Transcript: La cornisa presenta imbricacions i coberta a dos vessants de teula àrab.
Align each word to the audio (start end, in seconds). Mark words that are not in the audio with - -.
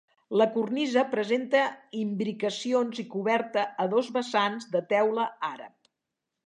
La 0.41 0.45
cornisa 0.53 1.03
presenta 1.11 1.61
imbricacions 1.99 3.03
i 3.05 3.07
coberta 3.15 3.67
a 3.85 3.89
dos 3.95 4.11
vessants 4.19 4.69
de 4.77 4.85
teula 4.95 5.33
àrab. 5.55 5.93